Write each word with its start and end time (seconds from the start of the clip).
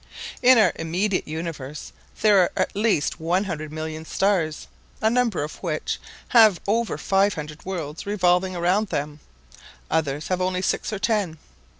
In 0.41 0.57
our 0.57 0.71
immediate 0.77 1.27
universe 1.27 1.93
there 2.23 2.39
are 2.41 2.51
at 2.57 2.75
least 2.75 3.19
one 3.19 3.43
hundred 3.43 3.71
million 3.71 4.03
stars, 4.03 4.67
a 4.99 5.11
number 5.11 5.43
of 5.43 5.57
which 5.57 5.99
have 6.29 6.59
over 6.65 6.97
five 6.97 7.35
hundred 7.35 7.63
worlds 7.65 8.07
revolving 8.07 8.55
around 8.55 8.87
them; 8.87 9.19
others 9.91 10.29
have 10.29 10.41
only 10.41 10.63
six 10.63 10.91
or 10.91 10.97
ten. 10.97 11.37